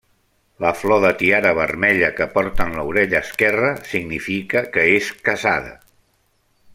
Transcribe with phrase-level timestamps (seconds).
[0.63, 5.77] La flor de tiara vermella que porta en l'orella esquerra significa que és casada.